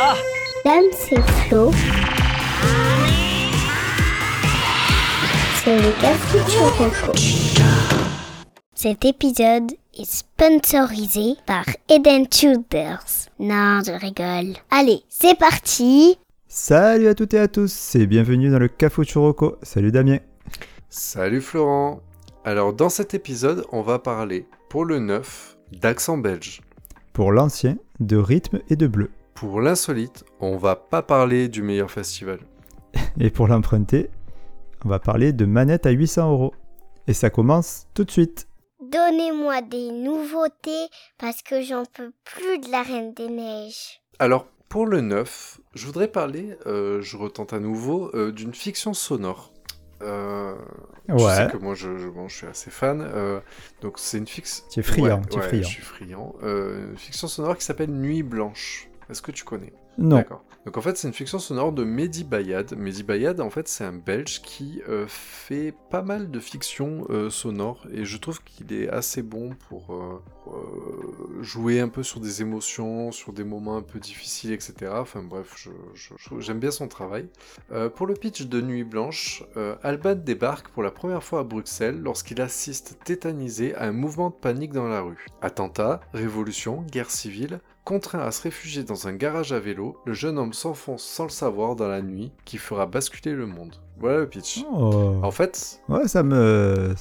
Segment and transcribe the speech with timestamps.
[0.00, 0.16] Ah
[0.64, 1.70] Dame, c'est Flo.
[5.62, 6.38] C'est le Café
[8.74, 13.28] Cet épisode est sponsorisé par Eden Tudors.
[13.38, 14.56] Non, je rigole.
[14.70, 16.18] Allez, c'est parti
[16.48, 19.56] Salut à toutes et à tous et bienvenue dans le Café Churroco.
[19.62, 20.18] Salut Damien.
[20.88, 22.00] Salut Florent.
[22.44, 26.62] Alors dans cet épisode, on va parler pour le neuf d'accent belge.
[27.12, 29.10] Pour l'ancien, de rythme et de bleu.
[29.44, 32.38] Pour l'insolite, on va pas parler du meilleur festival.
[33.20, 34.08] Et pour l'emprunter,
[34.86, 36.54] on va parler de manette à 800 euros.
[37.08, 38.48] Et ça commence tout de suite.
[38.80, 40.86] Donnez-moi des nouveautés
[41.18, 44.00] parce que j'en peux plus de la Reine des Neiges.
[44.18, 48.94] Alors pour le neuf, je voudrais parler, euh, je retente à nouveau, euh, d'une fiction
[48.94, 49.52] sonore.
[50.02, 50.54] Euh,
[51.10, 51.18] Ouais.
[51.18, 53.02] Je sais que moi je, je- bon, je suis assez fan.
[53.02, 53.38] euh,
[53.82, 54.64] donc c'est une fiction.
[54.70, 55.62] Tu es friand, Ouais, tu es ouais, friand.
[55.62, 56.34] Je suis friand.
[56.42, 58.88] Euh, une fiction sonore qui s'appelle Nuit Blanche.
[59.10, 59.72] Est-ce que tu connais?
[59.98, 60.16] Non.
[60.16, 60.44] D'accord.
[60.66, 62.74] Donc en fait, c'est une fiction sonore de Mehdi Bayad.
[62.76, 67.28] Mehdi Bayad, en fait, c'est un Belge qui euh, fait pas mal de fiction euh,
[67.30, 72.42] sonore et je trouve qu'il est assez bon pour euh, jouer un peu sur des
[72.42, 74.92] émotions, sur des moments un peu difficiles, etc.
[74.96, 77.28] Enfin bref, je- je- je- j'aime bien son travail.
[77.94, 79.44] Pour le pitch de Nuit Blanche,
[79.82, 84.34] Alban débarque pour la première fois à Bruxelles lorsqu'il assiste tétanisé à un mouvement de
[84.34, 85.26] panique dans la rue.
[85.42, 90.38] Attentat, révolution, guerre civile, Contraint à se réfugier dans un garage à vélo, le jeune
[90.38, 93.76] homme s'enfonce sans le savoir dans la nuit qui fera basculer le monde.
[93.98, 94.64] Voilà le pitch.
[94.72, 95.16] Oh.
[95.22, 96.94] En fait, Ouais, ça me.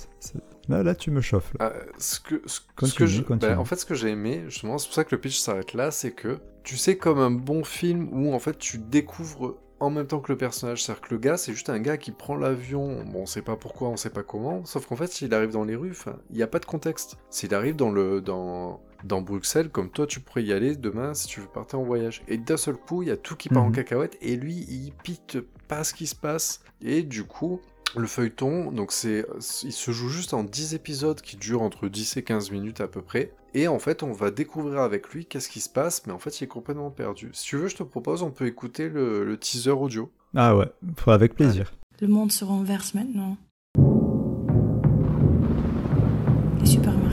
[0.69, 1.53] Là, là, tu me chauffes.
[1.59, 1.73] là.
[1.73, 2.59] euh, ce que, ce,
[2.95, 5.19] que je, ben, en fait, ce que j'ai aimé, justement, c'est pour ça que le
[5.21, 8.77] pitch s'arrête là, c'est que tu sais comme un bon film où en fait tu
[8.77, 11.97] découvres en même temps que le personnage, c'est-à-dire que le gars, c'est juste un gars
[11.97, 15.07] qui prend l'avion, bon, on sait pas pourquoi, on sait pas comment, sauf qu'en fait,
[15.11, 15.93] s'il arrive dans les rues,
[16.29, 17.17] il n'y a pas de contexte.
[17.29, 21.27] S'il arrive dans le, dans, dans Bruxelles, comme toi, tu pourrais y aller demain si
[21.27, 22.21] tu veux partir en voyage.
[22.27, 23.75] Et d'un seul coup, il y a tout qui part en Mhm.
[23.75, 25.37] cacahuète, et lui, il pite
[25.67, 27.59] pas ce qui se passe, et du coup,
[27.95, 29.25] le feuilleton, donc c'est,
[29.63, 32.87] il se joue juste en 10 épisodes qui durent entre 10 et 15 minutes à
[32.87, 33.33] peu près.
[33.53, 36.39] Et en fait, on va découvrir avec lui qu'est-ce qui se passe, mais en fait,
[36.41, 37.29] il est complètement perdu.
[37.33, 40.11] Si tu veux, je te propose, on peut écouter le, le teaser audio.
[40.35, 41.71] Ah ouais, faut- avec plaisir.
[42.01, 43.37] Le monde se renverse maintenant.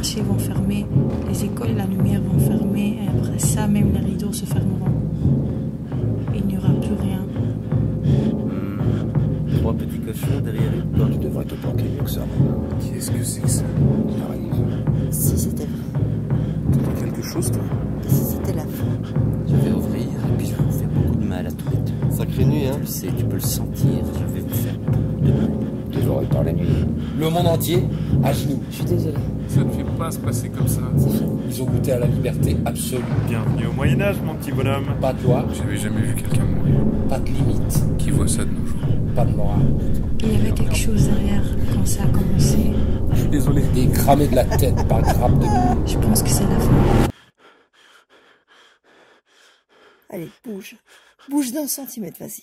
[0.01, 0.87] Les supermarchés vont fermer,
[1.29, 4.87] les écoles et la lumière vont fermer, et après ça, même les rideaux se fermeront.
[6.35, 7.21] Il n'y aura plus rien.
[9.59, 11.13] Trois petits cochons derrière une porte.
[11.13, 12.23] Tu devrais te planquer mieux que ça.
[12.81, 13.65] Qu'est-ce que c'est que ça
[14.19, 14.65] J'arrive.
[15.11, 16.01] Si c'était vrai,
[16.73, 17.63] T'entends quelque chose, toi?
[18.09, 18.87] Si c'était la fin.
[19.49, 21.77] Je vais ouvrir et puis je vais vous faire beaucoup de mal à tous les
[21.77, 22.17] deux.
[22.17, 23.91] Sacrée nuit, hein Tu le sais, tu peux le sentir.
[24.15, 25.51] Je vais vous faire beaucoup de mal.
[25.93, 26.69] Des oreilles par la nuit.
[27.19, 27.85] Le monde entier,
[28.25, 28.63] à genoux.
[28.71, 29.17] Je suis désolée.
[29.51, 30.83] Ça ne fait pas se passer comme ça.
[31.49, 33.03] Ils ont goûté à la liberté absolue.
[33.27, 34.97] Bienvenue au Moyen-Âge, mon petit bonhomme.
[35.01, 36.79] Pas de loi, J'avais jamais vu quelqu'un mourir.
[37.09, 38.79] pas de limite, Qui voit ça de nos jours?
[39.17, 39.67] Pas de morale.
[40.21, 41.43] Il y avait quelque chose derrière
[41.75, 42.59] quand ça a commencé.
[43.11, 43.63] Je suis désolé.
[43.75, 45.83] Des cramés de la tête par grappe de nuit.
[45.89, 47.09] Je pense que c'est la fin.
[50.11, 50.77] Allez, bouge.
[51.29, 52.43] Bouge d'un centimètre, vas-y.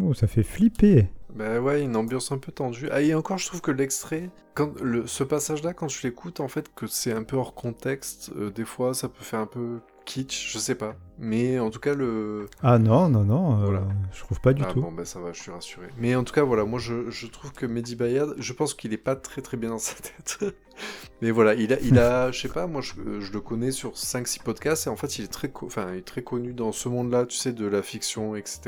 [0.00, 1.08] Oh, ça fait flipper.
[1.34, 2.88] Bah ouais, une ambiance un peu tendue.
[2.90, 6.48] Ah, et encore, je trouve que l'extrait, quand le, ce passage-là, quand tu l'écoutes, en
[6.48, 9.80] fait, que c'est un peu hors contexte, euh, des fois, ça peut faire un peu
[10.04, 10.96] kitsch, je sais pas.
[11.18, 12.46] Mais en tout cas, le...
[12.62, 13.82] Ah non, non, non, euh, Voilà.
[14.12, 14.80] je trouve pas du ah tout.
[14.80, 15.86] bon, bah ça va, je suis rassuré.
[15.98, 18.92] Mais en tout cas, voilà, moi, je, je trouve que Mehdi Bayad, je pense qu'il
[18.92, 20.38] est pas très très bien dans sa tête.
[21.22, 23.92] Mais voilà, il a, il a je sais pas, moi, je, je le connais sur
[23.94, 26.90] 5-6 podcasts, et en fait, il est très, enfin, il est très connu dans ce
[26.90, 28.60] monde-là, tu sais, de la fiction, etc.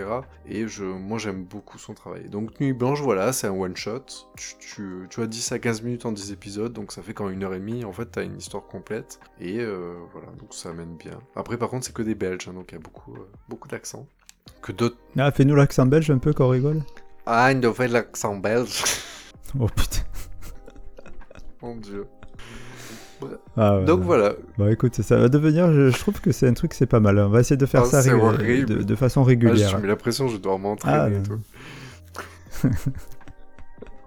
[0.46, 2.28] Et je, moi, j'aime beaucoup son travail.
[2.30, 4.04] Donc, Nuit Blanche, voilà, c'est un one-shot.
[4.36, 7.28] Tu, tu, tu as 10 à 15 minutes en 10 épisodes, donc ça fait quand
[7.28, 9.20] une heure et demie, en fait, t'as une histoire complète.
[9.40, 11.20] Et euh, voilà, donc ça amène bien.
[11.36, 13.66] Après, par contre, c'est que des Belges, hein, donc il y a beaucoup, euh, beaucoup
[13.66, 14.06] d'accents.
[14.62, 14.96] Que d'autres...
[15.18, 16.82] Ah, fais-nous l'accent belge un peu qu'on rigole.
[17.26, 18.82] Ah, une nouvelle accent belge
[19.58, 20.02] Oh putain.
[21.62, 22.06] Mon dieu.
[23.56, 26.52] Ah, ouais, Donc voilà, Bah écoute, ça va devenir, je, je trouve que c'est un
[26.54, 27.18] truc, c'est pas mal.
[27.18, 29.70] On va essayer de faire Ah, ça ré- de, de façon ah, régulière.
[29.70, 31.22] je mets la pression, je dois m'entraîner Ah, et non.
[32.62, 32.68] tout.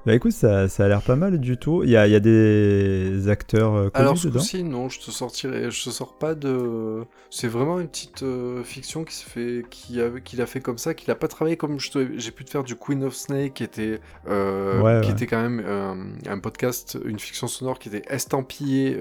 [0.04, 1.84] Bah écoute, ça, ça a l'air pas mal du tout.
[1.84, 4.40] Il y a, il y a des acteurs euh, connus Alors ce dedans.
[4.40, 7.04] coup-ci, non, je te sortirai, je te sors pas de.
[7.30, 10.80] C'est vraiment une petite euh, fiction qui se fait, qui a, qu'il a fait comme
[10.80, 13.14] ça, qu'il a pas travaillé comme je te- j'ai pu te faire du Queen of
[13.14, 15.14] Snake, qui était, euh, Ouais, qui ouais.
[15.14, 15.94] était quand même euh,
[16.28, 18.98] un podcast, une fiction sonore qui était estampillée.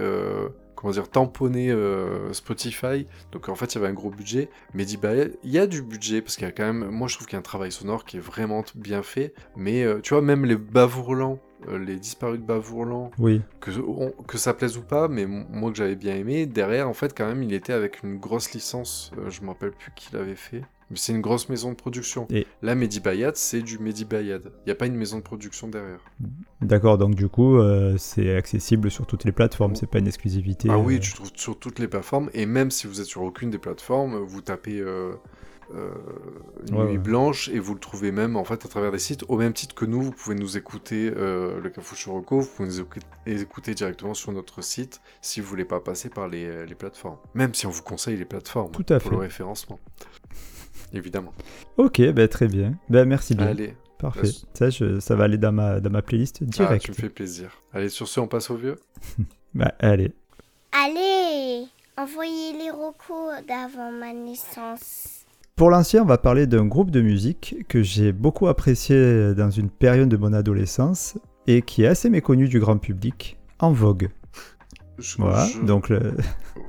[0.81, 3.07] Comment dire, tamponné euh, Spotify.
[3.33, 4.49] Donc en fait, il y avait un gros budget.
[4.75, 7.07] Mais dit, bah, il y a du budget parce qu'il y a quand même, moi
[7.09, 9.35] je trouve qu'il y a un travail sonore qui est vraiment bien fait.
[9.57, 11.39] Mais euh, tu vois, même les bavourlants
[11.69, 13.43] euh, Les Disparus de Bavourlan, Oui.
[13.61, 16.95] que, on- que ça plaise ou pas, mais moi que j'avais bien aimé, derrière, en
[16.95, 19.13] fait, quand même, il était avec une grosse licence.
[19.29, 20.63] je me rappelle plus qui l'avait fait.
[20.95, 22.27] C'est une grosse maison de production.
[22.31, 24.53] Et- Là, Mehdi Bayad, c'est du Mehdi Bayad.
[24.61, 26.01] Il n'y a pas une maison de production derrière.
[26.61, 30.69] D'accord, donc du coup, euh, c'est accessible sur toutes les plateformes, c'est pas une exclusivité.
[30.71, 33.23] Ah oui, euh, tu trouves sur toutes les plateformes, et même si vous êtes sur
[33.23, 35.13] aucune des plateformes, vous tapez euh,
[35.75, 35.91] euh,
[36.71, 36.99] Nuit Ouais, ouais.
[36.99, 39.75] Blanche et vous le trouvez même en fait à travers des sites, au même titre
[39.75, 44.15] que nous, vous pouvez nous écouter le Cafouche Reco, vous pouvez nous écouter, écouter directement
[44.15, 47.19] sur notre site si vous voulez pas passer par les, les plateformes.
[47.35, 49.17] Même si on vous conseille les plateformes Tout à pour fait.
[49.17, 49.79] le référencement.
[50.93, 51.33] Évidemment.
[51.77, 52.75] Ok, bah, très bien.
[52.89, 53.47] Ben merci bien.
[53.49, 54.23] Allez, Parfait.
[54.23, 56.85] Bah, Ça, je- ça va aller dans ma, dans ma playlist ah, direct.
[56.85, 57.51] tu me fais plaisir.
[57.73, 58.77] Allez, sur ce, on passe au vieux.
[59.55, 60.13] Bah, allez.
[60.73, 61.67] Allez,
[61.99, 65.25] envoyez les recos d'avant ma naissance.
[65.57, 69.69] Pour l'ancien, on va parler d'un groupe de musique que j'ai beaucoup apprécié dans une
[69.69, 71.19] période de mon adolescence
[71.49, 74.09] et qui est assez méconnu du grand public, En Vogue.
[75.01, 76.15] Je- Voilà, je- donc le...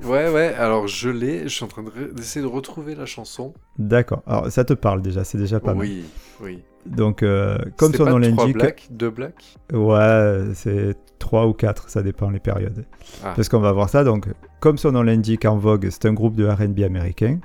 [0.04, 3.54] Ouais, ouais, alors je l'ai, je suis en train de d'essayer de retrouver la chanson.
[3.78, 5.86] D'accord, alors ça te parle déjà, c'est déjà pas mal.
[5.86, 6.04] oui,
[6.40, 6.62] oui.
[6.86, 9.56] Donc, euh, comme son nom l'indique, blacks, deux blacks?
[9.72, 12.84] Ouais, c'est 3 ou 4, ça dépend les périodes.
[13.22, 13.32] Ah.
[13.36, 14.26] Parce qu'on va voir ça, donc,
[14.58, 17.38] comme son nom l'indique, En Vogue, c'est un groupe de RB américain,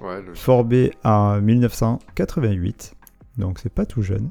[0.00, 0.34] Ouais, le...
[0.34, 2.94] formé en 1988,
[3.36, 4.30] donc c'est pas tout jeune.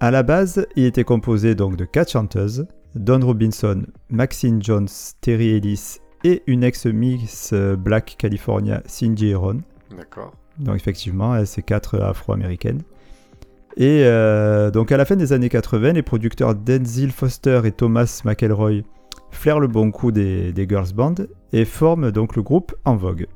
[0.00, 4.88] À la base, il était composé donc de quatre chanteuses, Dawn Robinson, Maxine Jones,
[5.20, 9.60] Terry Ellis et une ex-Miss Black California, Cindy Heron.
[9.96, 10.32] D'accord.
[10.58, 12.82] Donc effectivement, c'est quatre afro-américaines.
[13.76, 18.20] Et euh, donc à la fin des années 80, les producteurs Denzil Foster et Thomas
[18.24, 18.82] McElroy
[19.30, 21.14] flairent le bon coup des, des girls band
[21.52, 23.26] et forment donc le groupe En Vogue.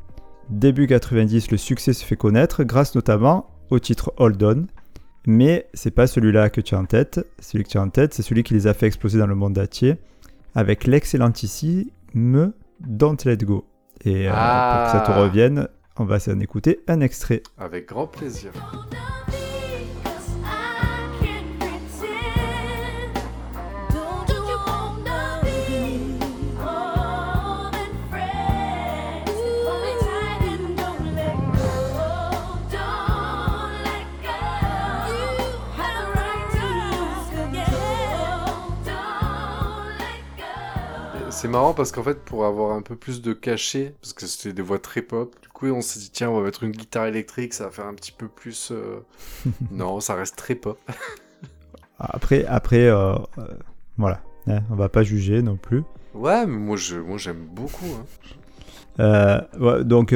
[0.51, 4.67] Début 90, le succès se fait connaître grâce notamment au titre Hold On,
[5.27, 7.27] mais c'est pas celui-là que tu as en tête.
[7.41, 9.35] Celui que tu as en tête, c'est celui qui les a fait exploser dans le
[9.35, 9.97] monde entier
[10.55, 11.85] avec l'excellentissime
[12.81, 13.65] Don't Let Go.
[14.05, 15.23] Et euh, pour que ça te Ah.
[15.23, 17.43] revienne, on va s'en écouter un extrait.
[17.59, 18.51] Avec grand plaisir.
[41.45, 44.55] C'est marrant parce qu'en fait, pour avoir un peu plus de cachet, parce que c'était
[44.55, 47.05] des voix très pop, du coup, on s'est dit, tiens, on va mettre une guitare
[47.05, 48.71] électrique, ça va faire un petit peu plus.
[48.73, 49.01] euh,
[49.71, 50.79] non, ça reste très pop.
[51.99, 53.47] Après, après euh, euh,
[53.99, 55.83] voilà, hein, on va pas juger non plus.
[56.15, 57.93] Ouais, mais moi, je, moi, j'aime beaucoup.
[58.99, 59.43] hein.
[59.61, 60.15] Ouais, donc,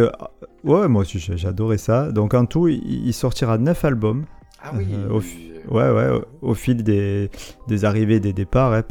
[0.65, 2.11] ouais, moi aussi adoré ça.
[2.11, 4.25] Donc en tout, il, il sortira 9 albums.
[4.62, 4.87] Ah oui.
[4.93, 5.22] Euh, au
[5.70, 6.08] Ouais, ouais,
[6.40, 7.31] au, au fil des,
[7.66, 8.82] des arrivées et des départs, hein,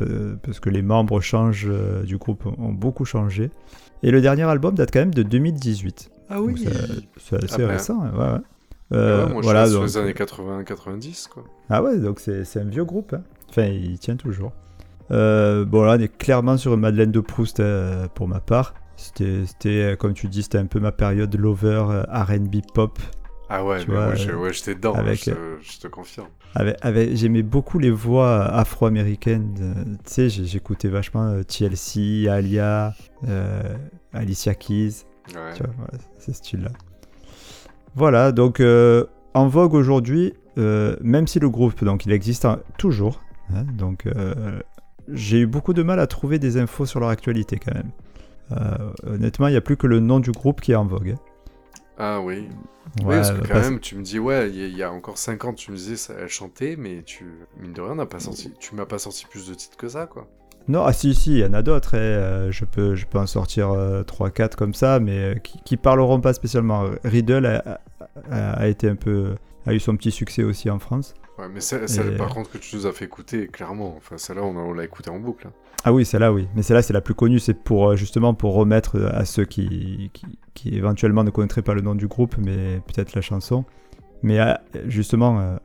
[0.43, 3.49] parce que les membres changent euh, du groupe ont beaucoup changé.
[4.03, 6.11] Et le dernier album date quand même de 2018.
[6.29, 6.55] Ah oui.
[6.57, 6.69] c'est-
[7.17, 7.67] C'est assez Ah ben.
[7.67, 8.31] récent, hein, ouais, ouais.
[8.33, 11.43] Ouais, Euh, moi, voilà, je donc- les années 80-90, quoi.
[11.69, 13.13] Ah ouais, donc c'est un vieux groupe.
[13.13, 13.23] hein.
[13.49, 14.51] Enfin, il tient toujours.
[15.11, 18.73] Euh, bon, là, on est clairement sur une Madeleine de Proust euh, pour ma part.
[18.97, 22.97] C'était, euh, comme tu dis, c'était un peu ma période lover euh, RB pop.
[23.49, 25.87] Ah ouais, Tu mais vois, moi, je- ouais, j'étais dedans, avec, je, te, je te
[25.87, 26.27] confirme.
[26.53, 29.55] Avec, avec- j'aimais beaucoup les voix afro-américaines.
[29.61, 32.93] euh, tu sais, j'écoutais vachement euh, TLC, Alia,
[33.27, 33.61] euh,
[34.13, 35.05] Alicia Keys.
[35.33, 35.53] Ouais.
[35.55, 36.71] Tu vois, voilà, ces styles-là.
[37.95, 42.57] Voilà, donc euh, en vogue aujourd'hui, euh, même si le groupe, donc il existe en-
[42.77, 43.21] toujours,
[43.53, 44.07] hein, donc
[45.09, 47.91] j'ai eu beaucoup de mal à trouver des infos sur leur actualité quand même.
[49.05, 51.15] Honnêtement, il n'y a plus que le nom du groupe qui est en vogue.
[51.97, 52.47] Ah oui.
[53.03, 54.91] parce que quand parce- même, tu me dis, ouais, il y, a- il y a
[54.91, 57.25] encore 5 ans, tu me disais, ça, elle chantait, mais tu,
[57.59, 60.05] mine de rien, n'a pas sorti, tu m'as pas sorti plus de titres que ça,
[60.05, 60.27] quoi.
[60.67, 61.95] Non, ah si, si, il y en a d'autres.
[61.95, 63.69] hein, euh, je, peux, je peux en sortir
[64.05, 66.85] 3-4 comme ça, mais euh, qui, qui parleront pas spécialement.
[67.05, 67.79] Riddle a,
[68.29, 69.35] a- a été un peu.
[69.65, 71.13] a eu son petit succès aussi en France.
[71.39, 74.43] Ouais, mais celle, Et- par contre, que tu nous as fait écouter, clairement, enfin, celle-là,
[74.43, 75.47] on l'a écouté en boucle.
[75.47, 75.53] hein.
[75.87, 76.47] Ah oui, celle-là, oui.
[76.55, 77.39] Mais celle-là, c'est la plus connue.
[77.39, 81.61] C'est pour euh, justement pour remettre euh, à ceux qui, qui, qui éventuellement ne connaîtraient
[81.61, 83.63] pas le nom du groupe, mais peut-être la chanson.
[84.21, 84.53] Mais euh,
[84.87, 85.57] justement,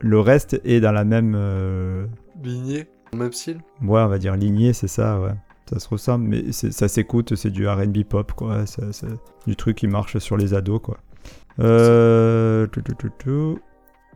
[0.00, 1.34] le reste est dans la même.
[1.36, 2.06] euh,
[2.42, 2.86] Ligné,
[3.16, 5.34] même style ouais, on va dire lignée, c'est ça, ouais.
[5.72, 8.66] Ça se ressemble, mais c'est- ça s'écoute, c'est du RB pop, quoi.
[8.66, 9.06] Ça-
[9.46, 10.98] du truc qui marche sur les ados, quoi.
[11.60, 13.58] Euh, tout, tout, tout, tout.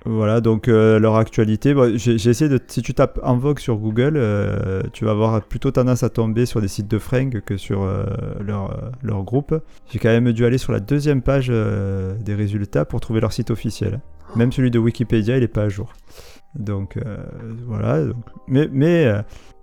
[0.07, 1.73] Voilà, donc euh, leur actualité.
[1.73, 2.61] bon, J'ai essayé de.
[2.67, 6.45] Si tu tapes en vogue sur Google, euh, tu vas avoir plutôt tendance à tomber
[6.45, 8.05] sur des sites de fringues que sur euh,
[8.41, 9.59] leur, groupe.
[9.91, 13.51] J'ai quand même dû aller sur la deuxième page des résultats pour trouver leur site
[13.51, 14.01] officiel.
[14.37, 15.93] Même celui de Wikipédia, il est pas à jour.
[16.55, 16.99] Donc
[17.67, 18.05] voilà.
[18.05, 19.11] donc- Mais, mais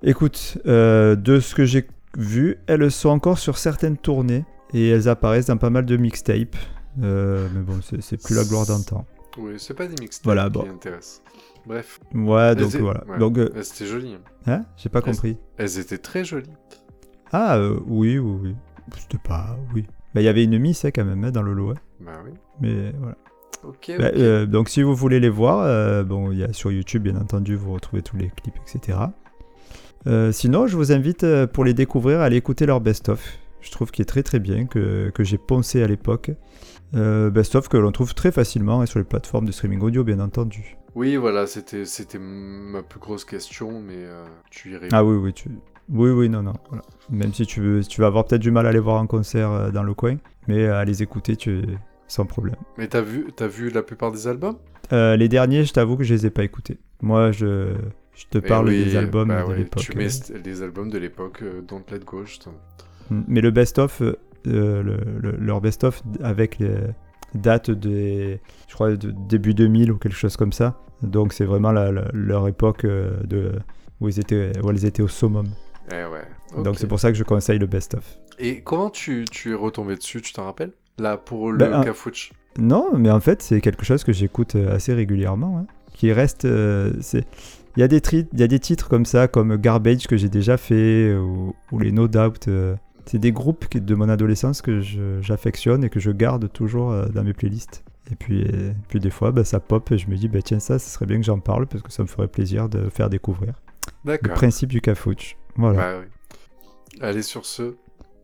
[0.02, 1.86] écoute, de ce que j'ai
[2.18, 6.56] vu, elles sont encore sur certaines tournées et elles apparaissent dans pas mal de mixtapes.
[6.98, 9.06] Mais bon, c'est c'est plus la gloire d'antan.
[9.38, 10.70] Oui, c'est pas des mixtapes Voilà, qui bon.
[10.70, 11.22] intéressent.
[11.66, 12.00] Bref.
[12.14, 13.04] Ouais, donc Elles étaient- voilà.
[13.08, 13.18] ouais.
[13.20, 14.18] Donc, euh, Elles étaient jolies.
[14.48, 15.38] hein J'ai pas compris.
[15.58, 16.50] Elles étaient très jolies.
[17.32, 18.56] Ah, euh, oui, oui, oui.
[18.98, 19.58] C'était pas.
[19.74, 19.86] Oui.
[20.14, 21.72] Bah, Il y avait une miss hein, quand même hein, dans le lot.
[21.72, 21.76] hein.
[22.02, 22.32] Bah oui.
[22.62, 23.16] Mais voilà.
[23.64, 26.72] Ok, Bah, euh, donc si vous voulez les voir, euh, bon, il y a sur
[26.72, 28.98] YouTube bien entendu, vous retrouvez tous les clips, etc.
[30.32, 33.38] Sinon, je vous invite pour les découvrir à aller écouter leur best-of.
[33.62, 36.32] Je trouve qu'il est très très bien, que, que j'ai poncé à l'époque.
[36.94, 40.20] Euh, best-of que l'on trouve très facilement et sur les plateformes de streaming audio, bien
[40.20, 40.78] entendu.
[40.96, 44.96] Oui, voilà, c'était c'était ma plus grosse question, mais euh, tu y réponds.
[44.96, 45.50] Ah oui, oui, tu...
[45.90, 46.54] oui, oui, non, non.
[46.68, 46.84] voilà.
[47.10, 49.52] Même si tu, veux, tu vas avoir peut-être du mal à les voir en concert
[49.52, 50.18] euh, dans le coin,
[50.48, 51.64] mais à les écouter, tu
[52.08, 52.58] sans problème.
[52.78, 54.58] Mais t'as vu, t'as vu la plupart des albums?
[54.92, 56.78] Euh, les derniers, je t'avoue que je les ai pas écoutés.
[57.02, 57.74] Moi, je,
[58.14, 59.82] je te Eh parle oui, des albums bah de ouais, l'époque.
[59.84, 60.10] Tu mets
[60.44, 62.26] les albums de l'époque, euh, Don't Let Go.
[63.10, 63.22] Mm.
[63.28, 64.82] Mais le best-of, euh, euh, le-
[65.20, 66.76] le- leur best-of avec les
[67.36, 70.80] dates des, je crois, de début 2000 ou quelque chose comme ça.
[71.02, 73.54] Donc c'est vraiment la- la- leur époque euh, de,
[74.00, 75.48] où, ils étaient, où elles étaient au summum.
[75.92, 76.64] Eh ouais.
[76.64, 78.18] Donc c'est pour ça que je conseille le best-of.
[78.40, 80.72] Et comment tu, tu es retombé dessus, tu t'en rappelles?
[81.00, 82.32] Là, pour le Ben, Cafouche.
[82.60, 85.60] Non, mais en fait c'est quelque chose que j'écoute euh, assez régulièrement.
[85.60, 86.46] hein, qui reste...
[86.46, 87.26] euh, c'est...
[87.78, 90.18] Il y, a des tri- il y a des titres comme ça, comme Garbage que
[90.18, 92.50] j'ai déjà fait, ou, ou les No Doubt.
[92.50, 94.82] euh, c'est des groupes de mon adolescence que
[95.22, 97.84] j'affectionne et que je garde toujours euh, dans mes playlists.
[98.12, 98.46] Et puis,
[98.90, 101.06] puis des fois, bah, ça pop et je me dis, bah, tiens, ça, ce serait
[101.06, 103.54] bien que j'en parle parce que ça me ferait plaisir de faire découvrir.
[104.04, 105.38] Le principe du cafouche.
[105.56, 105.78] Voilà.
[105.78, 107.00] Bah oui.
[107.00, 107.76] Allez, sur ce,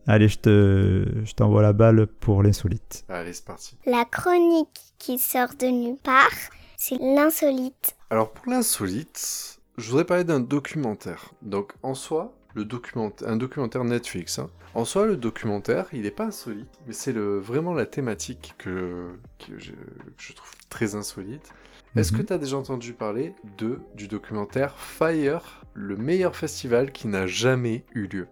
[0.10, 3.04] Allez, je te, je t'envoie la balle pour l'insolite.
[3.10, 3.78] allez, c'est parti.
[3.86, 6.32] La chronique qui sort de nulle part,
[6.78, 7.98] c'est l'insolite.
[8.10, 11.34] Alors, pour l'insolite, je voudrais parler d'un documentaire.
[11.42, 14.40] Donc, en soi, le documentaire, un documentaire Netflix.
[14.40, 14.50] hein.
[14.74, 19.08] En soi, le documentaire, il n'est pas insolite, mais c'est le, vraiment la thématique que,
[19.40, 19.78] que je, que
[20.18, 21.52] je trouve très insolite.
[21.96, 22.26] Est-ce que Mhm.
[22.26, 27.86] tu as déjà entendu parler de, du documentaire Fire, le meilleur festival qui n'a jamais
[27.94, 28.28] eu lieu?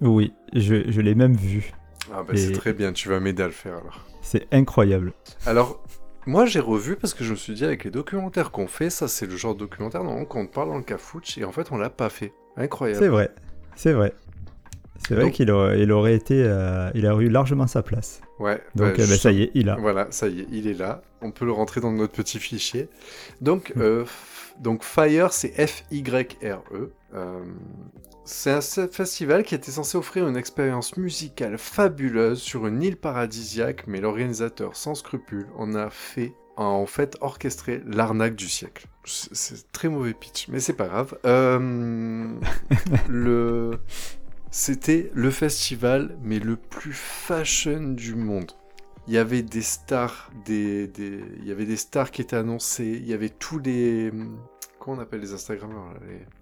[0.00, 1.72] Oui, je, je l'ai même vu.
[2.12, 4.06] Ah bah c'est très bien, tu vas m'aider à le faire alors.
[4.22, 5.12] C'est incroyable.
[5.44, 5.82] Alors,
[6.26, 9.06] moi j'ai revu parce que je me suis dit avec les documentaires qu'on fait, ça
[9.08, 11.70] c'est le genre de documentaire normalement qu'on te parle dans le cafouche et en fait
[11.72, 12.32] on l'a pas fait.
[12.56, 13.00] Incroyable.
[13.02, 13.30] C'est vrai.
[13.82, 14.12] C'est vrai.
[15.08, 16.44] C'est vrai qu'il aurait, il aurait été.
[16.44, 18.20] euh, il aurait eu largement sa place.
[18.38, 18.62] Ouais.
[18.74, 19.76] Donc, bah, euh, bah, ça y est, il a.
[19.76, 21.00] Voilà, ça y est, il est là.
[21.22, 22.90] On peut le rentrer dans notre petit fichier.
[23.40, 23.80] Donc, Hmm.
[23.80, 26.92] euh, f- donc Fire, c'est F-Y-R-E.
[27.14, 27.40] Euh,
[28.26, 33.84] c'est un festival qui était censé offrir une expérience musicale fabuleuse sur une île paradisiaque,
[33.86, 38.86] mais l'organisateur, sans scrupule, en a fait, a en fait orchestré l'arnaque du siècle.
[39.04, 41.18] C'est très mauvais pitch, mais c'est pas grave.
[41.24, 42.36] Euh.
[44.50, 48.52] C'était le festival, mais le plus fashion du monde.
[49.06, 50.90] Il y avait des stars, il
[51.44, 52.98] y avait des stars qui étaient annoncées.
[53.00, 54.12] Il y avait tous les,
[54.80, 55.94] comment on appelle les Instagrammeurs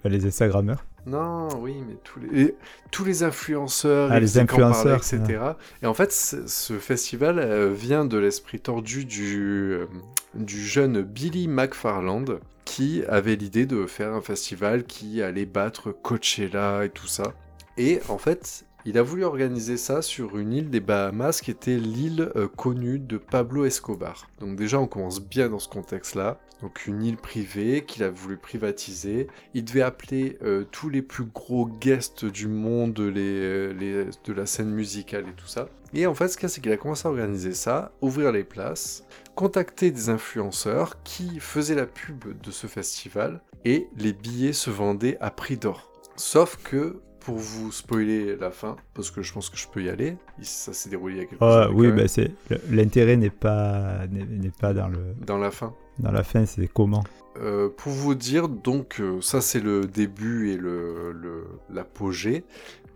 [0.04, 0.84] les- Les Instagrammeurs.
[1.06, 2.54] Non, oui, mais tous les, et
[2.90, 5.40] tous les influenceurs, Ah, les influenceurs, etc.
[5.82, 9.38] Et en fait, ce ce festival euh, vient de l'esprit tordu du,
[9.72, 9.86] euh,
[10.34, 16.84] du jeune Billy McFarland qui avait l'idée de faire un festival qui allait battre Coachella
[16.84, 17.32] et tout ça.
[17.78, 21.76] Et en fait, il a voulu organiser ça sur une île des Bahamas qui était
[21.76, 24.28] l'île euh, connue de Pablo Escobar.
[24.40, 26.38] Donc déjà, on commence bien dans ce contexte-là.
[26.62, 29.28] Donc une île privée qu'il a voulu privatiser.
[29.54, 34.44] Il devait appeler euh, tous les plus gros guests du monde, les, les- de la
[34.46, 35.68] scène musicale et tout ça.
[35.94, 38.44] Et en fait, ce qu'il a, c'est qu'il a commencé à organiser ça, ouvrir les
[38.44, 44.70] places, contacter des influenceurs qui faisaient la pub de ce festival et les billets se
[44.70, 45.90] vendaient à prix d'or.
[46.16, 49.88] Sauf que, pour vous spoiler la fin, parce que je pense que je peux y
[49.88, 52.32] aller, ça s'est déroulé il y a quelques Ah, années oui, bah, c'est
[52.70, 55.74] l'intérêt n'est pas n'est n'est pas dans le dans la fin.
[55.98, 57.04] Dans la fin, c'est comment.
[57.40, 62.44] Euh, pour vous dire, donc, euh, ça c'est le début et le, l'apogée.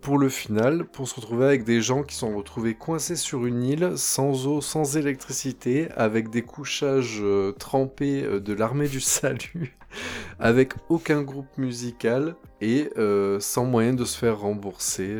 [0.00, 3.62] Pour le final, pour se retrouver avec des gens qui sont retrouvés coincés sur une
[3.62, 9.76] île, sans eau, sans électricité, avec des couchages euh, trempés euh, de l'armée du salut,
[10.40, 12.88] avec aucun groupe musical et
[13.40, 15.16] sans moyen de se faire rembourser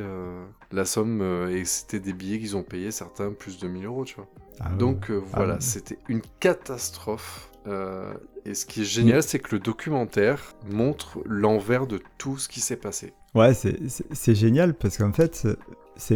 [0.71, 1.49] la somme.
[1.51, 4.29] et c'était des billets qu'ils ont payés, certains plus de 1000 euros, tu vois.
[4.61, 4.71] Ah.
[4.71, 5.61] Donc Ah voilà, ouais.
[5.61, 7.51] c'était une catastrophe.
[7.66, 8.12] Euh,
[8.45, 12.61] et ce qui est génial, c'est que le documentaire montre l'envers de tout ce qui
[12.61, 13.12] s'est passé.
[13.35, 13.78] Ouais, c'est-
[14.35, 15.57] génial parce qu'en fait, c'est-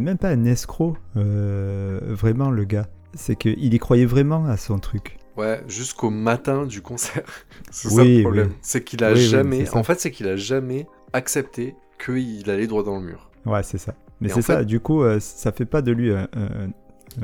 [0.01, 2.89] même pas un escroc, euh, vraiment, le gars.
[3.15, 5.19] C'est qu'il y croyait vraiment à son truc.
[5.37, 7.25] Ouais, jusqu'au matin du concert.
[7.71, 8.49] c'est ça Oui, le problème.
[8.49, 8.57] oui.
[8.61, 9.65] C'est qu'il a Oui, jamais.
[9.67, 9.77] ça.
[9.77, 11.75] en fait, c'est qu'il a jamais accepté
[12.05, 13.31] qu'il allait droit dans le mur.
[13.47, 13.95] Ouais, c'est ça.
[14.21, 16.71] Mais c'est ça, fait- du coup, euh, ça fait pas de lui un, un- un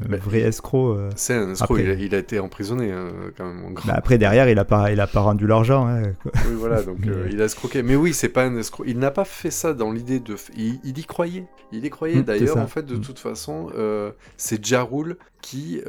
[0.09, 0.97] Bah, vrai escroc.
[0.97, 1.11] euh.
[1.17, 1.75] C'est un escroc.
[1.79, 3.65] Après- Il, a, il a été emprisonné hein, quand même.
[3.65, 3.71] en.
[3.73, 5.87] Bah, après, derrière, il a pas, il a pas rendu l'argent.
[5.87, 6.03] hein.
[6.25, 7.83] Oui, voilà, donc euh, il a escroqué.
[7.83, 8.85] Mais oui, c'est pas un escroc.
[8.87, 10.37] Il n'a pas fait ça dans l'idée de.
[10.57, 11.47] Il, il y croyait.
[11.73, 12.17] Il y croyait.
[12.17, 13.01] Mm, c'est D'ailleurs, en fait, de Mm.
[13.01, 15.81] toute façon, euh, c'est Jarul qui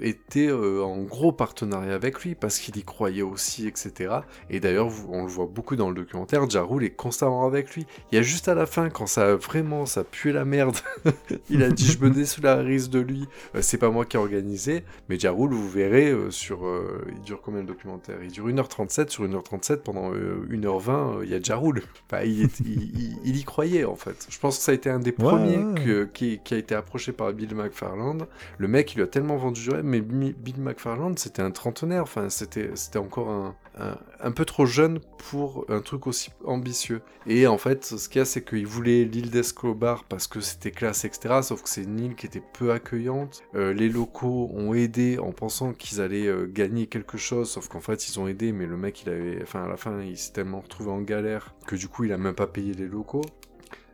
[0.00, 4.16] était en gros partenariat avec lui parce qu'il y croyait aussi, etc.
[4.50, 6.48] Et d'ailleurs, on le voit beaucoup dans le documentaire.
[6.48, 7.86] Jarul est constamment avec lui.
[8.12, 10.76] Il y a juste à la fin, quand ça a vraiment, ça pue la merde.
[11.50, 13.26] il a dit Je me désolidarise de lui.
[13.54, 14.84] Euh, c'est pas moi qui ai organisé.
[15.08, 16.66] Mais Jarul, vous verrez, euh, sur.
[16.66, 19.08] euh, il dure combien le documentaire Il dure 1h37.
[19.10, 21.82] Sur 1h37, pendant euh, 1h20, euh, il y a Jarul.
[22.10, 24.26] Enfin, il, est- il- il- il y croyait, en fait.
[24.30, 25.74] Je pense que ça a été un des premiers ouais.
[25.84, 28.26] que- qui, qui a été approché par Bill McFarland.
[28.58, 32.02] Le mec, il lui a tellement vendu du rêve, mais Bill McFarland, c'était un trentenaire.
[32.02, 35.00] Enfin, c'était c'était encore un, un, peu trop jeune
[35.30, 37.02] pour un truc aussi ambitieux.
[37.26, 40.70] Et en fait, ce qu'il y a, c'est qu'il voulait l'île d'Escobar parce que c'était
[40.70, 41.40] classe, etc.
[41.42, 43.42] Sauf que c'est une île qui était peu accueillante.
[43.54, 47.80] Euh, les locaux ont aidé en pensant qu'ils allaient euh, gagner quelque chose, sauf qu'en
[47.80, 50.60] fait, ils ont aidé, mais le mec, il avait, à la fin, il s'est tellement
[50.60, 53.22] retrouvé en galère que du coup, il a même pas payé les locaux.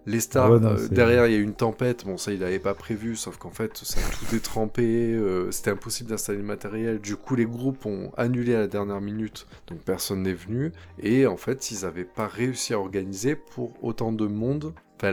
[0.06, 2.32] Les stars, Ah ouais, non, euh, derrière il y a eu une tempête, bon ça
[2.32, 6.38] il avait pas prévu, sauf qu'en fait ça a tout détrempé, euh, c'était impossible d'installer
[6.38, 10.32] le matériel, du coup les groupes ont annulé à la dernière minute, donc personne n'est
[10.32, 15.12] venu, et en fait ils avaient pas réussi à organiser pour autant de monde, enfin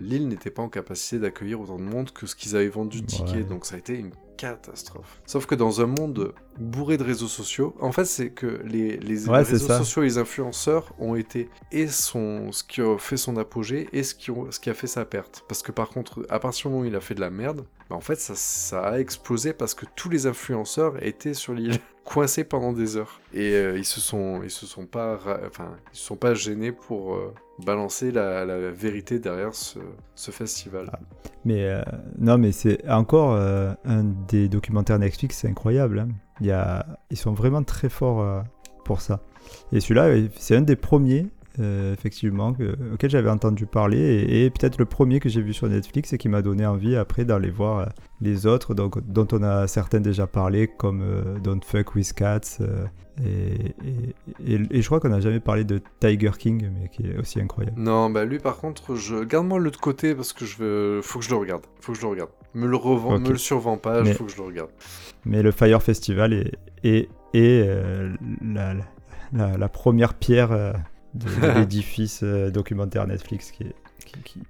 [0.00, 3.06] l'île n'était pas en capacité d'accueillir autant de monde que ce qu'ils avaient vendu de
[3.06, 3.42] tickets, Ouais.
[3.44, 5.20] donc ça a été une catastrophe.
[5.26, 9.28] Sauf que dans un monde bourré de réseaux sociaux, en fait c'est que les, les
[9.28, 13.36] Ouais, réseaux sociaux et les influenceurs ont été et son, ce qui a fait son
[13.36, 15.44] apogée et ce qui, ont- ce qui a fait sa perte.
[15.48, 17.64] Parce que par contre, à partir du moment où il a fait de la merde,
[17.88, 21.78] bah, en fait ça, ça a explosé parce que tous les influenceurs étaient sur l'île,
[22.04, 23.20] coincés pendant des heures.
[23.32, 26.72] Et euh, ils se sont, ils se sont pas, enfin, ils se sont pas gênés
[26.72, 29.78] pour euh, balancer la, vérité derrière ce,
[30.30, 30.90] festival.
[31.44, 31.82] Mais euh,
[32.18, 36.00] non, mais c'est encore euh, un des documentaires Netflix, c'est incroyable.
[36.00, 36.82] hein.
[37.10, 38.40] Ils sont vraiment très forts euh,
[38.84, 39.20] pour ça.
[39.72, 41.26] Et celui-là, c'est un des premiers,
[41.60, 45.52] euh, effectivement, que- auquel j'avais entendu parler, et, et peut-être le premier que j'ai vu
[45.52, 47.86] sur Netflix et qui m'a donné envie après d'aller voir euh,
[48.20, 52.58] les autres, donc, dont on a certains déjà parlé, comme euh, Don't Fuck With Cats.
[53.22, 57.06] et, et- et- et je crois qu'on n'a jamais parlé de Tiger King, mais qui
[57.06, 57.78] est aussi incroyable.
[57.78, 61.18] Non, bah lui par contre, je garde-moi le de côté parce que je veux, faut
[61.18, 62.30] que je le regarde, faut que je le regarde.
[62.54, 63.20] Me le revends, Ok.
[63.22, 64.70] me le survends pas, il faut que je le regarde.
[65.26, 67.66] Mais le Fire Festival est, est, est,
[68.42, 68.74] la,
[69.34, 70.50] la- la première pierre
[71.14, 74.42] de, de l'édifice euh, documentaire Netflix qui est, qui- qui-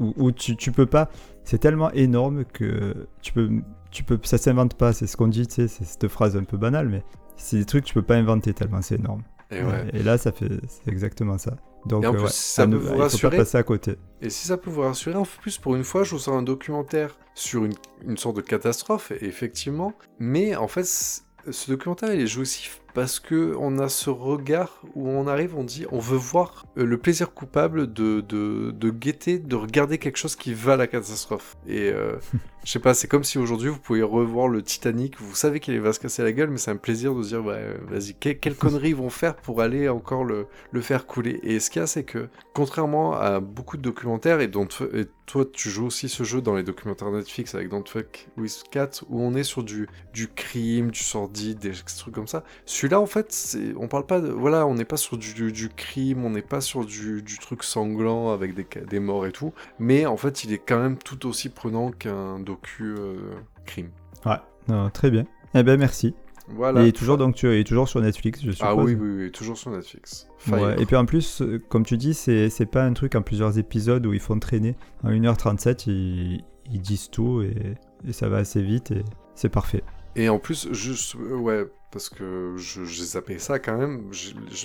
[0.00, 1.10] où, où tu, tu peux pas.
[1.44, 3.50] C'est tellement énorme que tu peux,
[3.90, 4.92] tu peux, ça s'invente pas.
[4.92, 7.02] C'est ce qu'on dit, tu sais, c'est cette phrase un peu banale, mais
[7.36, 9.22] c'est des trucs que tu peux pas inventer tellement c'est énorme.
[9.50, 9.90] Et ouais.
[9.92, 11.56] Et là, ça fait, c'est exactement ça.
[11.86, 13.36] Donc, Et en euh, plus, ouais, ça peut vous rassurer.
[13.36, 13.96] pas à côté.
[14.22, 16.42] Et si ça peut vous rassurer, en plus pour une fois, je vous sors un
[16.42, 17.74] documentaire sur une,
[18.06, 19.92] une sorte de catastrophe, effectivement.
[20.18, 25.08] Mais en fait, ce documentaire il est jouissif parce que on a ce regard où
[25.08, 29.38] on arrive, on dit, on veut voir euh, le plaisir coupable de, de, de guetter,
[29.38, 31.56] de regarder quelque chose qui va à la catastrophe.
[31.66, 32.16] Et euh,
[32.64, 35.78] je sais pas, c'est comme si aujourd'hui vous pouvez revoir le Titanic, vous savez qu'il
[35.80, 38.14] va se casser la gueule, mais c'est un plaisir de se dire, bah, euh, vas-y,
[38.14, 41.40] que- quelles conneries ils vont faire pour aller encore le, le faire couler.
[41.42, 45.06] Et ce qu'il y a, c'est que contrairement à beaucoup de documentaires, et, dont, et
[45.26, 48.90] toi tu joues aussi ce jeu dans les documentaires Netflix avec Don't Fuck With Cat,
[49.08, 52.44] où on est sur du, du crime, du sordide, des trucs comme ça.
[52.84, 54.28] Celui-là, en fait, c'est- on parle pas de.
[54.28, 58.30] Voilà, on n'est pas sur du, crime, on n'est pas sur du, du truc sanglant
[58.30, 61.92] avec des, morts et tout, mais en fait, il est quand même tout aussi prenant
[61.92, 63.16] qu'un docu euh,
[63.64, 63.88] crime.
[64.26, 64.36] Ouais,
[64.68, 65.24] non, très bien.
[65.54, 66.14] Eh ben merci.
[66.48, 66.84] Voilà.
[66.84, 68.68] Et toujours donc tu es toujours sur Netflix, je suppose.
[68.70, 70.28] Ah oui, oui, oui, toujours sur Netflix.
[70.52, 73.22] Ouais, et puis en plus, euh, comme tu dis, c'est c'est pas un truc en
[73.22, 74.76] plusieurs épisodes où ils font traîner.
[75.04, 79.02] En 1h37, ils, ils disent tout et, et ça va assez vite et
[79.34, 79.82] c'est parfait.
[80.16, 84.10] Et en plus, juste, euh, ouais, parce que j'ai zappé ça quand même,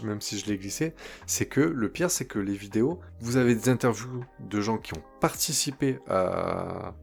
[0.03, 0.93] même si je l'ai glissé,
[1.27, 4.93] c'est que le pire, c'est que les vidéos, vous avez des interviews de gens qui
[4.93, 6.93] ont participé à.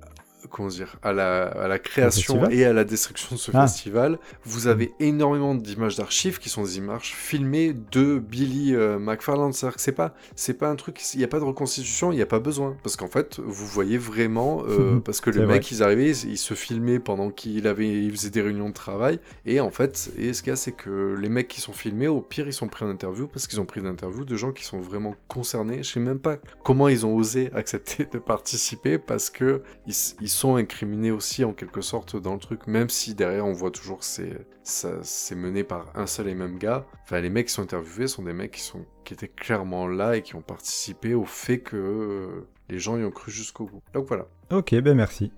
[0.50, 3.62] Comment dire à la, à la création et à la destruction de ce Ah.
[3.66, 4.18] festival.
[4.44, 9.52] Vous avez énormément d'images d'archives qui sont des images filmées de Billy euh, McFarland.
[9.52, 12.16] C'est-à-dire que c'est pas, c'est pas un truc, il n'y a pas de reconstitution, il
[12.16, 12.76] n'y a pas besoin.
[12.82, 15.54] Parce qu'en fait, vous voyez vraiment, euh, parce que C'est les vrai.
[15.54, 18.74] mecs, ils arrivaient, ils, ils se filmaient pendant qu'il avait, il faisait des réunions de
[18.74, 19.18] travail.
[19.44, 22.08] Et en fait, et ce qu'il y a, c'est que les mecs qui sont filmés,
[22.08, 24.64] au pire, ils sont pris en interview parce qu'ils ont pris d'interview de gens qui
[24.64, 25.82] sont vraiment concernés.
[25.82, 30.28] Je sais même pas comment ils ont osé accepter de participer parce que ils, ils
[30.36, 33.98] sont incriminés aussi en quelque sorte dans le truc, même si derrière on voit toujours
[33.98, 36.86] que c'est ça c'est mené par un seul et même gars.
[37.04, 40.16] Enfin, les mecs qui sont interviewés sont des mecs qui sont qui étaient clairement là
[40.16, 43.82] et qui ont participé au fait que euh, les gens y ont cru jusqu'au bout.
[43.94, 44.26] Donc voilà.
[44.50, 45.32] Ok, ben merci.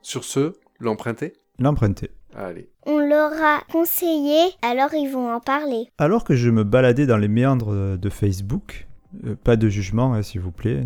[0.00, 1.34] Sur ce, l'emprunter?
[1.58, 2.10] L'emprunter.
[2.34, 2.70] Allez.
[2.86, 5.88] On leur a conseillé, alors ils vont en parler.
[5.98, 8.86] Alors que je me baladais dans les méandres de Facebook,
[9.24, 10.84] euh, pas de jugement hein, s'il vous plaît,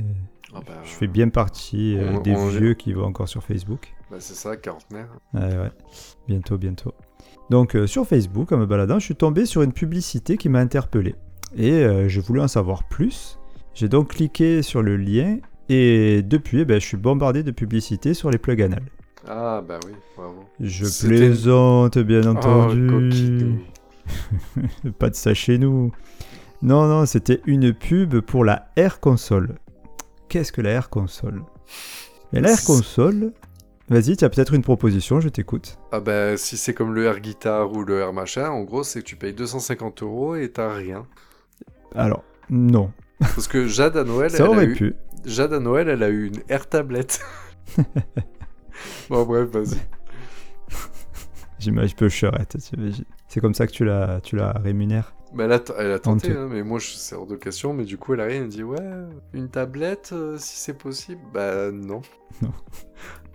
[0.55, 3.43] Ah bah, je fais bien partie euh, on- des on- vieux qui vont encore sur
[3.43, 3.95] Facebook.
[4.11, 5.09] bah, c'est ça, quarantenaire.
[5.35, 5.71] Ouais, ouais.
[6.29, 6.93] Bientôt, bientôt.
[7.51, 10.61] Donc euh, sur Facebook, en me baladant, je suis tombé sur une publicité qui m'a
[10.61, 11.15] interpellé.
[11.57, 13.39] Et euh, je voulais en savoir plus.
[13.75, 15.39] J'ai donc cliqué sur le lien
[15.69, 18.83] et depuis, eh ben, je suis bombardé de publicités sur les plugs anal.
[19.27, 20.45] Ah bah oui, bravo.
[20.61, 23.55] Je plaisante, bien Oh, entendu.
[24.99, 25.93] Pas de ça chez nous.
[26.61, 29.57] Non, non, c'était une pub pour la Air Console.
[30.33, 31.43] Qu'est-ce que la Air Console?
[32.33, 33.35] Mais la Air Console,
[33.91, 35.77] vas-y, tu as peut-être une proposition, je t'écoute.
[35.93, 39.01] Ah bah si c'est comme le air guitar ou le air machin, en gros c'est
[39.01, 41.07] que tu payes 250 euros et t'as rien.
[41.95, 42.93] Alors, non.
[43.19, 44.73] Parce que Jade à Noël, Ça elle a aurait eu...
[44.75, 44.95] pu.
[45.27, 47.21] Jade à Noël, elle a eu une air tablette.
[49.11, 49.77] bon bref, vas-y.
[51.59, 53.05] J'imagine peu charrette, t'imagines.
[53.29, 55.15] C'est comme ça que tu la, tu la rémunères.
[55.35, 57.73] Bah, elle, a, elle a tenté, hein, mais moi je c'est hors de question.
[57.73, 58.43] Mais du coup, elle a rien.
[58.43, 58.79] Elle dit ouais,
[59.33, 61.21] une tablette euh, si c'est possible?
[61.33, 62.03] Bah non.
[62.43, 62.51] Non.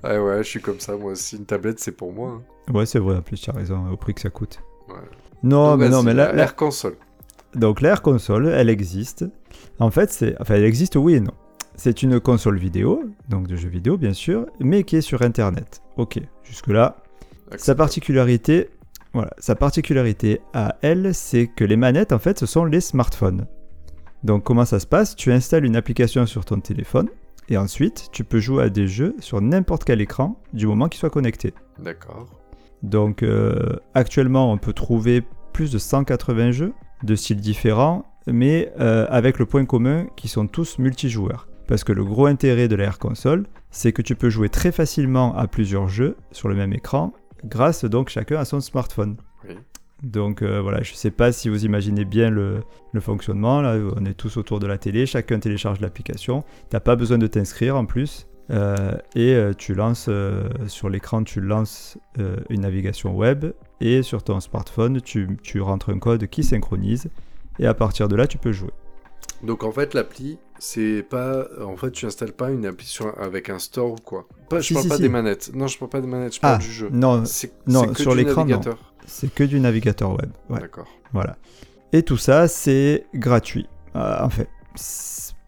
[0.03, 1.37] Ah ouais, je suis comme ça moi aussi.
[1.37, 2.39] Une tablette c'est pour moi.
[2.69, 2.71] hein.
[2.73, 4.59] Ouais, c'est vrai, en plus, tu as raison, au prix que ça coûte.
[4.87, 4.93] Ouais.
[5.41, 6.95] Non, Donc, mais non, mais là, la là- Air console.
[7.55, 9.25] Donc l'Air Console, elle existe.
[9.79, 11.31] En fait, c'est, enfin, elle existe oui et non.
[11.75, 15.81] C'est une console vidéo, donc de jeux vidéo bien sûr, mais qui est sur Internet.
[15.97, 16.97] Ok, jusque là,
[17.57, 18.69] sa particularité,
[19.13, 23.47] voilà, sa particularité à elle, c'est que les manettes, en fait, ce sont les smartphones.
[24.23, 25.15] Donc comment ça se passe?
[25.15, 27.09] Tu installes une application sur ton téléphone
[27.49, 30.99] et ensuite tu peux jouer à des jeux sur n'importe quel écran du moment qu'il
[30.99, 31.53] soit connecté.
[31.79, 32.27] D'accord.
[32.83, 39.05] Donc euh, actuellement, on peut trouver plus de 180 jeux de styles différents, mais euh,
[39.09, 41.47] avec le point commun qu'ils sont tous multijoueurs.
[41.67, 44.71] Parce que le gros intérêt de la Air Console, c'est que tu peux jouer très
[44.71, 47.13] facilement à plusieurs jeux sur le même écran,
[47.45, 49.17] grâce donc chacun à son smartphone.
[49.47, 49.55] Oui.
[50.03, 53.61] Donc euh, voilà, je sais pas si vous imaginez bien le, le fonctionnement.
[53.61, 56.43] Là, on est tous autour de la télé, chacun télécharge l'application.
[56.69, 58.27] T'as pas besoin de t'inscrire en plus.
[58.49, 60.09] Euh, et euh, tu lances
[60.67, 61.97] sur l'écran, tu lances
[62.49, 63.45] une navigation web
[63.81, 67.09] et sur ton smartphone, tu, tu rentres un code qui synchronise
[67.59, 68.71] et à partir de là, tu peux jouer.
[69.43, 73.13] Donc en fait l'appli c'est pas en fait tu installes pas une appli sur...
[73.21, 74.27] avec un store ou quoi.
[74.49, 75.01] Pas, je Si, parle si, pas si.
[75.03, 75.51] des manettes.
[75.53, 76.35] Non, je parle pas des manettes.
[76.35, 76.89] Je parle Ah, du jeu.
[76.91, 78.45] non, que sur l'écran,
[79.05, 80.31] c'est que du navigateur web.
[80.49, 80.59] Ouais.
[80.59, 80.87] D'accord.
[81.13, 81.37] Voilà.
[81.93, 83.67] Et tout ça, c'est gratuit.
[83.95, 84.49] Euh, en fait,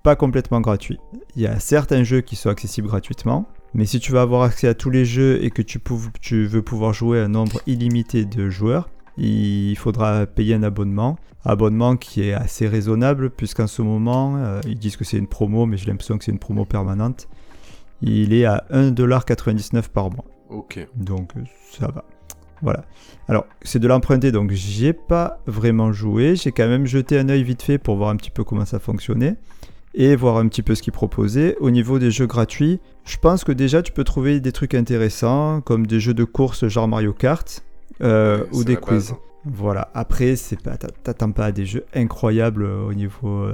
[0.04, 0.97] pas complètement gratuit.
[1.36, 4.67] Il y a certains jeux qui sont accessibles gratuitement, mais si tu veux avoir accès
[4.67, 5.80] à tous les jeux et que tu,
[6.21, 8.89] tu veux pouvoir jouer un nombre illimité de joueurs,
[9.20, 11.18] il faudra payer un abonnement.
[11.46, 15.66] Abonnement qui est assez raisonnable, puisqu'en ce moment, euh, ils disent que c'est une promo,
[15.66, 17.28] mais j'ai l'impression que c'est une promo permanente.
[18.02, 20.26] Il est à 1,99$ par mois.
[20.50, 20.86] Ok.
[20.96, 22.04] Donc euh, ça va.
[22.62, 22.84] Voilà.
[23.30, 26.36] Alors, c'est de l'emprunter, donc j'y ai pas vraiment joué.
[26.36, 28.80] J'ai quand même jeté un œil vite fait pour voir un petit peu comment ça
[28.80, 29.38] fonctionnait
[29.94, 31.56] et voir un petit peu ce qu'ils proposaient.
[31.60, 35.62] Au niveau des jeux gratuits, je pense que déjà tu peux trouver des trucs intéressants
[35.62, 37.64] comme des jeux de course genre Mario Kart
[38.02, 39.14] euh, ou des quiz.
[39.46, 39.90] Voilà.
[39.94, 43.54] Après, c'est pas, t'a- t'attends pas à des jeux incroyables euh, au niveau euh,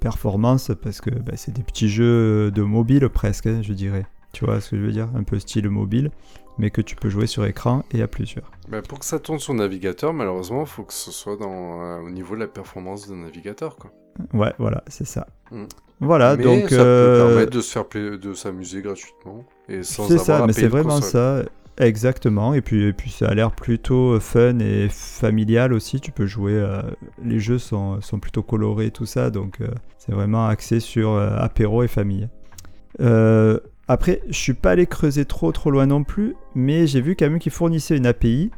[0.00, 4.06] performance parce que bah, c'est des petits jeux de mobile presque, hein, je dirais.
[4.32, 5.08] Tu vois ce que je veux dire?
[5.14, 6.10] Un peu style mobile,
[6.58, 8.50] mais que tu peux jouer sur écran et à plusieurs.
[8.68, 12.00] Bah, pour que ça tourne sur navigateur, malheureusement, il faut que ce soit dans, euh,
[12.00, 13.76] au niveau de la performance de navigateur.
[13.76, 13.92] Quoi.
[14.32, 15.26] Ouais, voilà, c'est ça.
[15.50, 15.64] Mm.
[16.00, 19.82] Voilà, Mais donc ça euh, peut permettre de se faire pla- de s'amuser gratuitement et
[19.82, 21.42] sans c'est avoir ça, à mais payer c'est vraiment ça.
[21.78, 26.00] Exactement, et puis, et puis ça a l'air plutôt fun et familial aussi.
[26.00, 26.80] Tu peux jouer, euh,
[27.22, 31.36] les jeux sont, sont plutôt colorés, tout ça, donc euh, c'est vraiment axé sur euh,
[31.36, 32.28] apéro et famille.
[33.00, 33.58] Euh,
[33.88, 37.28] après, je suis pas allé creuser trop trop loin non plus, mais j'ai vu quand
[37.28, 38.50] même qu'ils fournissaient une API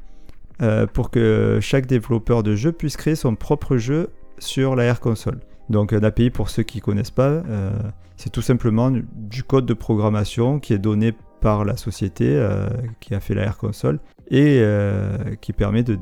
[0.62, 5.00] euh, pour que chaque développeur de jeu puisse créer son propre jeu sur la Air
[5.00, 5.40] Console.
[5.70, 7.72] Donc un API pour ceux qui connaissent pas, euh,
[8.16, 12.68] c'est tout simplement du code de programmation qui est donné par la société euh,
[13.01, 13.98] qui a fait la Air Console
[14.31, 15.98] et euh, qui permet de,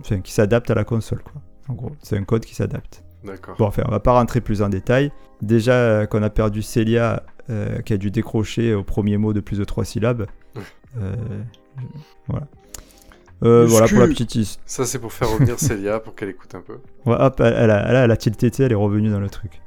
[0.00, 1.40] enfin, qui s'adapte à la console quoi.
[1.68, 3.04] En gros, c'est un code qui s'adapte.
[3.24, 3.54] D'accord.
[3.56, 5.12] Bon, enfin, on va pas rentrer plus en détail.
[5.42, 9.38] Déjà euh, qu'on a perdu Célia, euh, qui a dû décrocher au premier mot de
[9.40, 10.26] plus de trois syllabes.
[11.00, 11.14] Euh,
[12.26, 12.46] voilà.
[13.44, 14.62] Euh, voilà pour la petite histoire.
[14.66, 16.78] Ça, c'est pour faire revenir Célia pour qu'elle écoute un peu.
[17.06, 19.30] Ouais, hop, elle, elle a, elle a- elle a tilté, elle est revenue dans le
[19.30, 19.60] truc.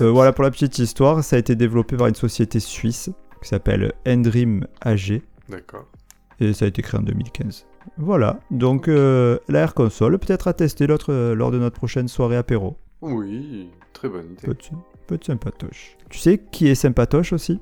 [0.00, 3.10] Voilà pour la petite histoire, ça a été développé par une société suisse
[3.42, 5.86] qui s'appelle Endream AG D'accord.
[6.40, 7.66] et ça a été créé en 2015.
[7.98, 12.08] Voilà, donc euh, la Air Console, peut-être à tester l'autre, euh, lors de notre prochaine
[12.08, 12.76] soirée apéro.
[13.00, 14.42] Oui, très bonne idée.
[14.46, 14.72] Petit,
[15.06, 15.96] petit sympatoche.
[16.10, 17.60] Tu sais qui est sympatoche aussi?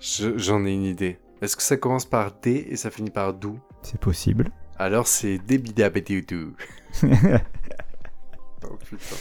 [0.00, 1.18] Je- J'en ai une idée.
[1.42, 3.58] Est-ce que ça commence par D et ça finit par dou?
[3.82, 4.50] C'est possible.
[4.78, 6.52] Alors c'est Debidabedidou.
[8.62, 9.16] Oh putain.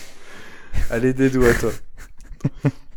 [0.91, 1.71] Allez, Dédou, à toi.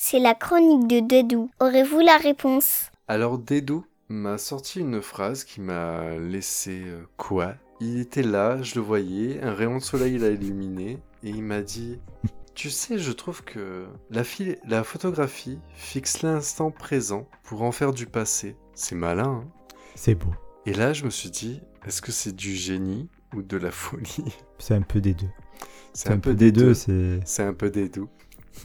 [0.00, 1.50] C'est la chronique de Dedou.
[1.58, 2.92] Aurez-vous la réponse?
[3.08, 7.54] Alors Dédou m'a sorti une phrase qui m'a laissé euh, quoi?
[7.80, 11.62] Il était là, je le voyais, un rayon de soleil l'a illuminé et il m'a
[11.62, 11.98] dit
[12.54, 18.56] Tu sais, je trouve que la, photographie fixe l'instant présent pour en faire du passé.
[18.74, 19.48] C'est malin, hein?
[19.96, 20.32] C'est beau.
[20.64, 24.36] Et là, je me suis dit Est-ce que c'est du génie ou de la folie?
[24.58, 25.30] C'est un peu des deux.
[25.92, 26.74] C'est un, peu des deux.
[26.74, 27.18] c'est.
[27.24, 28.06] C'est un peu des deux.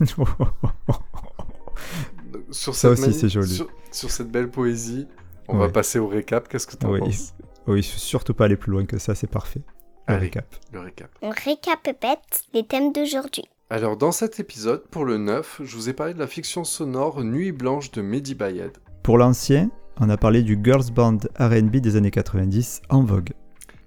[2.50, 3.54] Sur Ça cette aussi, mani- c'est joli.
[3.54, 5.06] Sur, sur cette belle poésie,
[5.48, 6.48] on va passer au récap.
[6.48, 7.00] Qu'est-ce que tu en Oui.
[7.00, 7.34] penses?
[7.66, 9.62] Oui, il faut surtout pas aller plus loin que ça, c'est parfait.
[10.08, 10.24] Le Allez.
[10.26, 10.54] récap.
[10.72, 11.10] Le récap.
[11.22, 13.44] On récapépète les thèmes d'aujourd'hui.
[13.70, 17.24] Alors, dans cet épisode, pour le 9, je vous ai parlé de la fiction sonore
[17.24, 18.76] Nuit Blanche de Mehdi Bayad.
[19.02, 23.30] Pour l'ancien, on a parlé du girls band R&B des années 90 en vogue.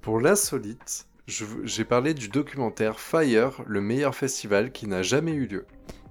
[0.01, 5.65] Pour l'insolite, j'ai parlé du documentaire Fire, le meilleur festival qui n'a jamais eu lieu.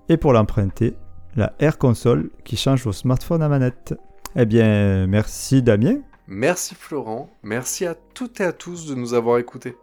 [0.08, 0.96] Et pour l'emprunter,
[1.34, 3.94] la Air Console qui change vos smartphones à manette.
[4.36, 5.98] Eh bien, merci Damien.
[6.28, 9.76] Merci Florent, merci à toutes et à tous de nous avoir écoutés.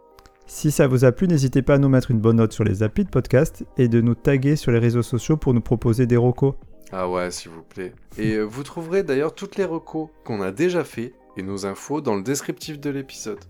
[0.46, 2.82] Si ça vous a plu, n'hésitez pas à nous mettre une bonne note sur les
[2.82, 6.18] applis de podcast et de nous taguer sur les réseaux sociaux pour nous proposer des
[6.18, 6.54] recos.
[6.92, 7.94] Ah ouais, s'il vous plaît.
[8.18, 12.02] Et euh, vous trouverez d'ailleurs toutes les recos qu'on a déjà fait et nos infos
[12.02, 13.40] dans le descriptif de l'épisode.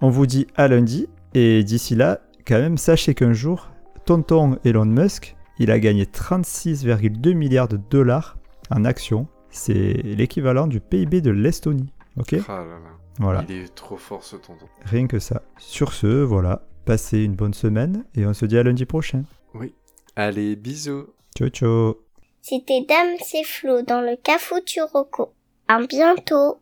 [0.00, 3.70] On vous dit à lundi et d'ici là, quand même, sachez qu'un jour,
[4.04, 8.36] tonton Elon Musk, il a gagné 36,2 milliards de dollars
[8.70, 9.26] en actions.
[9.50, 11.92] C'est l'équivalent du PIB de l'Estonie.
[12.18, 12.78] Ok Ah là là,
[13.18, 14.66] Voilà, il est trop fort ce tonton.
[14.84, 15.42] rien que ça.
[15.58, 19.22] Sur ce, voilà, passez une bonne semaine et on se dit à lundi prochain.
[19.54, 19.72] Oui.
[20.16, 21.06] Allez, bisous.
[21.36, 21.98] Ciao ciao
[22.42, 25.32] C'était Dame c'est Flo dans le Cafou Turoko.
[25.68, 26.58] À bientôt.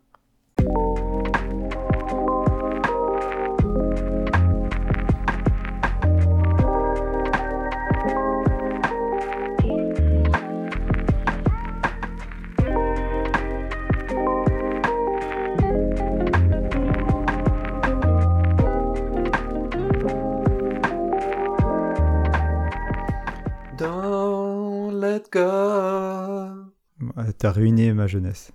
[27.37, 28.51] T'as ruiné ma jeunesse.